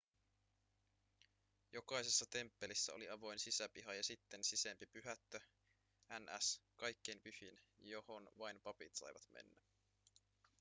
jokaisessa 1.71 2.25
temppelissä 2.29 2.93
oli 2.93 3.09
avoin 3.09 3.39
sisäpiha 3.39 3.93
ja 3.93 4.03
sitten 4.03 4.43
sisempi 4.43 4.85
pyhättö 4.85 5.39
ns 6.19 6.61
kaikkein 6.77 7.21
pyhin 7.21 7.59
johon 7.79 8.29
vain 8.37 8.61
papit 8.61 8.95
saivat 8.95 9.29
mennä 9.29 9.61